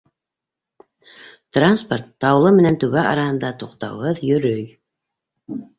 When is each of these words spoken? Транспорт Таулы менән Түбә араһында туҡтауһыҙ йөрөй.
Транспорт 1.59 2.09
Таулы 2.25 2.55
менән 2.57 2.81
Түбә 2.85 3.07
араһында 3.13 3.55
туҡтауһыҙ 3.65 4.27
йөрөй. 4.31 4.67